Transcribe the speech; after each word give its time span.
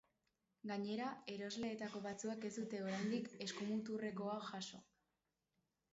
Gainera, 0.69 1.09
erosleetako 1.33 2.01
batzuek 2.07 2.49
ez 2.51 2.53
dute 2.57 2.81
oraindik 2.87 3.31
eskumuturrekoa 3.49 4.43
jaso. 4.51 4.85